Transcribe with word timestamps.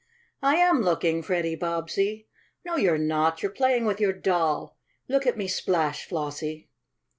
"I 0.41 0.55
am 0.55 0.81
looking, 0.81 1.21
Freddie 1.21 1.53
Bobbsey!" 1.55 2.27
"No, 2.65 2.75
you're 2.75 2.97
not! 2.97 3.43
You're 3.43 3.51
playing 3.51 3.85
with 3.85 3.99
your 4.01 4.13
doll! 4.13 4.75
Look 5.07 5.27
at 5.27 5.37
me 5.37 5.47
splash, 5.47 6.05
Flossie!" 6.09 6.69